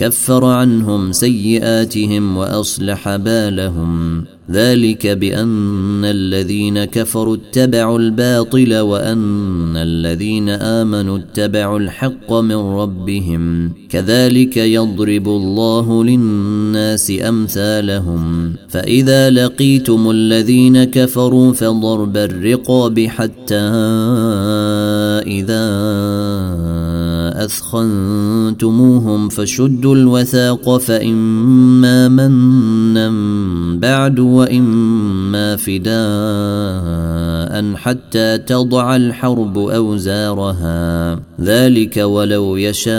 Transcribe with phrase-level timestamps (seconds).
[0.00, 4.24] كفر عنهم سيئاتهم وأصلح بالهم.
[4.50, 13.72] ذلك بأن الذين كفروا اتبعوا الباطل وأن الذين آمنوا اتبعوا الحق من ربهم.
[13.88, 18.54] كذلك يضرب الله للناس أمثالهم.
[18.68, 23.60] فإذا لقيتم الذين كفروا فضرب الرقاب حتى
[25.26, 26.69] إذا
[27.44, 33.10] اثخنتموهم فشدوا الوثاق فاما منا
[33.78, 37.40] بعد واما فداء
[37.74, 42.90] حتى تضع الحرب اوزارها ذلك ولو يشاء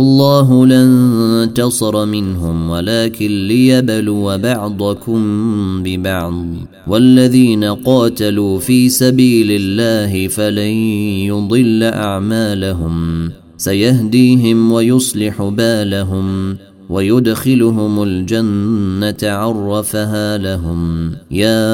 [0.00, 5.22] الله لانتصر منهم ولكن ليبلو بعضكم
[5.82, 6.44] ببعض
[6.86, 10.74] والذين قاتلوا في سبيل الله فلن
[11.30, 11.82] يضل
[12.70, 16.56] اعمالهم سيهديهم ويصلح بالهم
[16.88, 21.10] ويدخلهم الجنة عرفها لهم.
[21.30, 21.70] يا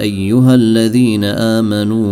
[0.00, 2.02] أيها الذين آمنوا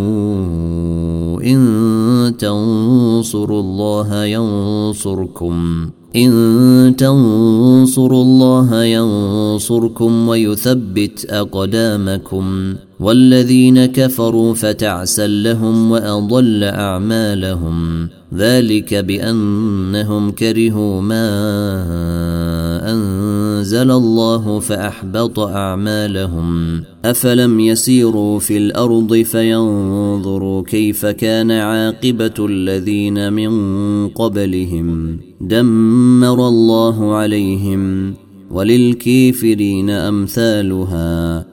[1.43, 5.91] إن تنصروا الله ينصركم.
[6.17, 12.75] إن تنصروا الله ينصركم ويثبت أقدامكم.
[13.01, 18.09] والذين كفروا فتعسا لهم وأضل أعمالهم.
[18.35, 21.31] ذلك بأنهم كرهوا ما
[23.61, 26.81] أنزل الله فأحبط أعمالهم.
[27.05, 33.51] أفلم يسيروا في الأرض فينظروا كيف كان عاقبة الذين من
[34.09, 35.21] قبلهم.
[35.41, 38.15] دمر الله عليهم.
[38.51, 41.47] وللكافرين أمثالها.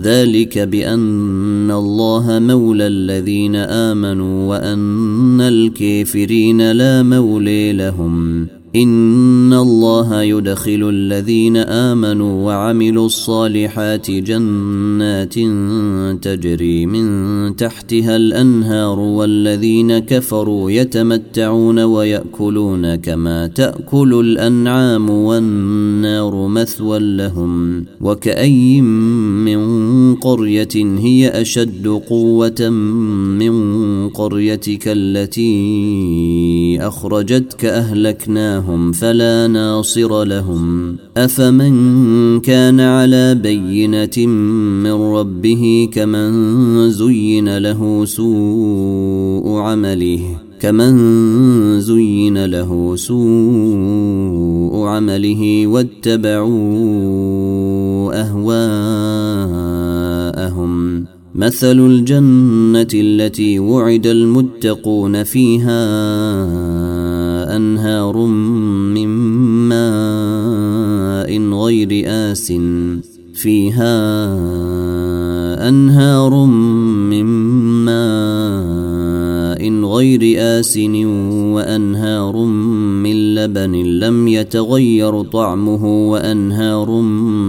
[0.00, 8.46] ذلك بأن الله مولى الذين آمنوا وأن الكافرين لا مولي لهم.
[8.76, 15.34] إن الله يدخل الذين آمنوا وعملوا الصالحات جنات
[16.24, 28.84] تجري من تحتها الأنهار والذين كفروا يتمتعون ويأكلون كما تأكل الأنعام والنار مثوى لهم وكاين
[29.44, 32.68] من قرية هي أشد قوة
[33.38, 35.48] من قريتك التي
[36.80, 40.96] أخرجتك أهلكناهم فلا ناصر لهم.
[41.16, 44.26] افمن كان على بينه
[44.82, 50.20] من ربه كمن زين له سوء عمله
[50.60, 56.50] كمن زين له سوء عمله واتبعوا
[58.20, 59.60] اهواءهم.
[61.34, 65.86] مثل الجنه التي وعد المتقون فيها
[67.56, 68.16] أنهار
[68.94, 69.29] من
[69.70, 71.30] ماء
[71.62, 72.52] غير آس
[73.34, 73.96] فيها
[75.68, 76.44] أنهار
[77.10, 77.24] من
[77.84, 81.04] ماء غير آسن
[81.54, 82.36] وأنهار
[83.04, 86.90] من لبن لم يتغير طعمه وأنهار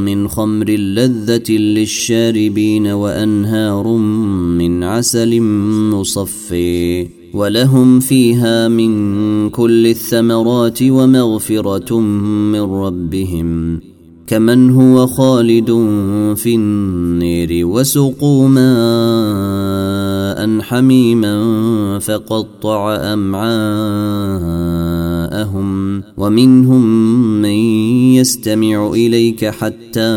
[0.05, 3.87] من خمر لذة للشاربين وأنهار
[4.57, 5.41] من عسل
[5.91, 13.79] مصفي ولهم فيها من كل الثمرات ومغفرة من ربهم.
[14.27, 15.67] كمن هو خالد
[16.35, 19.91] في النير وسقوا ماء
[20.61, 24.11] حميما فقطع أمعاءهم.
[26.17, 26.85] ومنهم
[27.41, 27.55] من
[28.15, 30.11] يستمع إليك حتى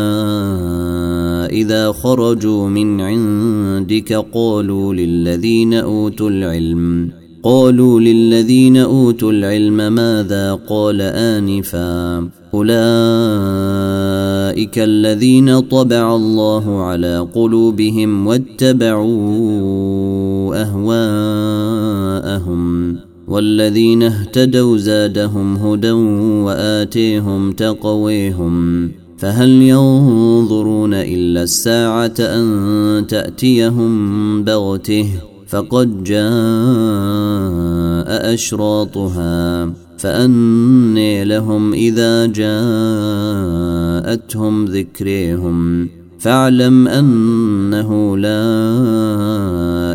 [1.55, 7.11] إذا خرجوا من عندك قالوا للذين أوتوا العلم
[7.43, 12.79] قالوا للذين أوتوا العلم ماذا قال آنفا أولئك
[14.79, 19.05] الذين طبع الله على قلوبهم واتبعوا
[20.61, 22.05] أهواءهم
[23.27, 25.91] والذين اهتدوا زادهم هدى
[26.45, 35.09] وآتيهم تقويهم فهل ينظرون إلا الساعة أن تأتيهم بغتة؟
[35.47, 36.25] فقد جاء
[38.33, 42.25] أشراطها فأني لهم إذا
[44.05, 45.89] جاءتهم ذكريهم.
[46.19, 48.45] فاعلم أنه لا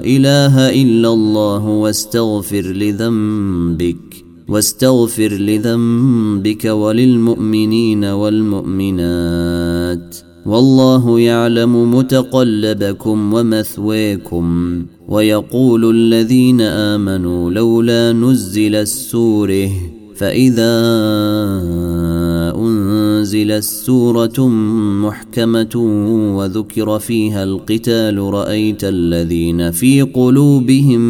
[0.04, 4.09] إله إلا الله واستغفر لذنبك.
[4.50, 9.50] واستغفر لذنبك وللمؤمنين والمؤمنات.
[10.46, 14.46] والله يعلم متقلبكم ومثويكم
[15.08, 19.70] ويقول الذين آمنوا لولا نزل السوره
[20.16, 20.72] فإذا
[23.34, 24.48] انزلت سورة
[25.02, 25.76] محكمة
[26.36, 31.00] وذكر فيها القتال رأيت الذين في قلوبهم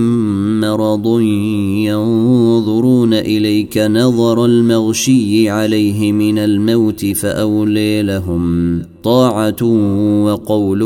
[0.61, 1.21] مرض
[1.89, 9.65] ينظرون إليك نظر المغشي عليه من الموت فأولي لهم طاعة
[10.25, 10.85] وقول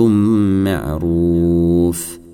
[0.64, 2.23] معروف.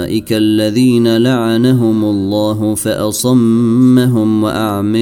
[0.00, 5.00] اولئك الذين لعنهم الله فاصمهم واعمي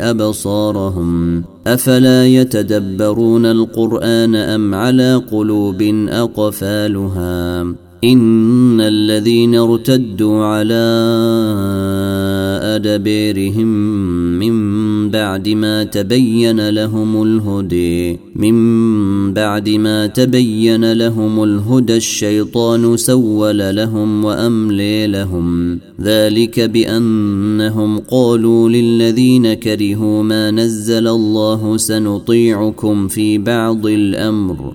[0.00, 7.66] أبصارهم أفلا يتدبرون القرآن أم على قلوب أقفالها
[8.04, 10.86] إن الذين ارتدوا على
[12.62, 13.66] أدبيرهم
[14.38, 14.56] من
[15.10, 25.06] بعد ما تبين لهم الهدي من بعد ما تبين لهم الهدى الشيطان سول لهم وأملي
[25.06, 25.78] لهم.
[26.00, 34.74] ذلك بأنهم قالوا للذين كرهوا ما نزل الله سنطيعكم في بعض الأمر.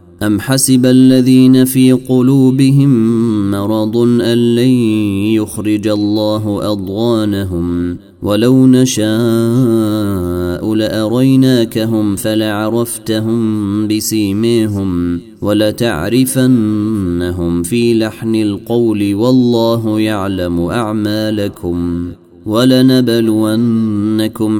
[0.23, 2.91] أم حسب الذين في قلوبهم
[3.51, 4.69] مرض أن لن
[5.33, 9.05] يخرج الله أضغانهم ولو نشاء
[10.75, 16.43] لأريناكهم فلعرفتهم بسيميهم ولتعرفنهم
[17.63, 22.11] في لحن القول والله يعلم أعمالكم
[22.45, 23.81] ولنبلونكم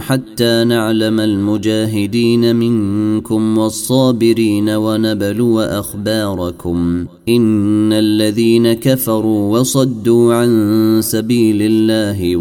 [0.01, 7.05] حتى نعلم المجاهدين منكم والصابرين ونبلو أخباركم.
[7.29, 12.35] إن الذين كفروا وصدوا عن سبيل الله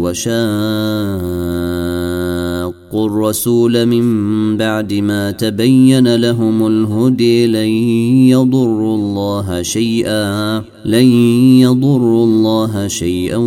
[2.91, 7.69] وشاقوا الرسول من بعد ما تبين لهم الهدي لن
[8.27, 11.05] يضروا الله شيئا لن
[11.63, 13.37] يضروا الله شيئا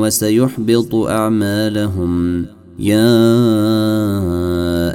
[0.00, 2.46] وسيحبط أعمالهم.
[2.78, 3.36] يا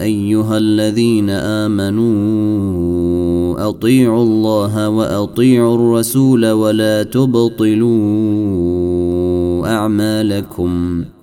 [0.02, 2.10] أيها الذين آمنوا
[3.70, 7.88] أطيعوا الله وأطيعوا الرسول ولا تبطلوا
[9.68, 11.04] أعمالكم.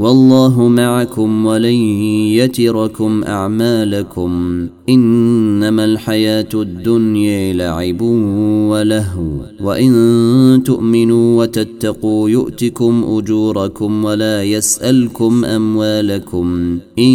[0.00, 1.74] والله معكم ولن
[2.34, 4.66] يتركم أعمالكم.
[4.88, 8.00] إنما الحياة الدنيا لعب
[8.70, 9.30] ولهو.
[9.60, 16.78] وإن تؤمنوا وتتقوا يؤتكم أجوركم ولا يسألكم أموالكم.
[16.98, 17.12] إن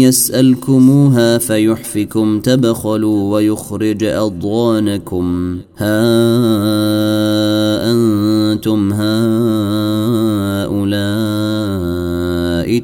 [0.00, 5.58] يسألكموها فيحفكم تبخلوا ويخرج أضغانكم.
[5.76, 7.33] ها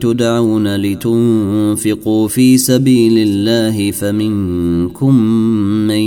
[0.00, 5.14] تدعون لتنفقوا في سبيل الله فمنكم
[5.87, 6.02] من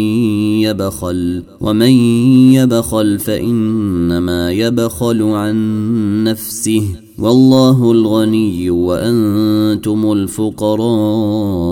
[0.63, 1.91] يبخل ومن
[2.53, 5.53] يبخل فإنما يبخل عن
[6.23, 6.83] نفسه
[7.19, 11.63] والله الغني وأنتم الفقراء.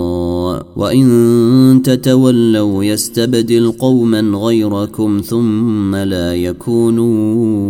[0.76, 7.64] وإن تتولوا يستبدل قوما غيركم ثم لا يكونوا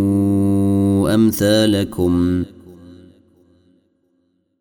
[1.14, 2.42] أمثالكم.